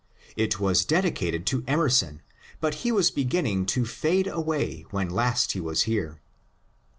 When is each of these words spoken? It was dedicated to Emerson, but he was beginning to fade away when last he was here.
It 0.35 0.59
was 0.59 0.83
dedicated 0.83 1.45
to 1.45 1.63
Emerson, 1.67 2.23
but 2.59 2.73
he 2.81 2.91
was 2.91 3.11
beginning 3.11 3.67
to 3.67 3.85
fade 3.85 4.25
away 4.25 4.83
when 4.89 5.11
last 5.11 5.51
he 5.51 5.59
was 5.59 5.83
here. 5.83 6.19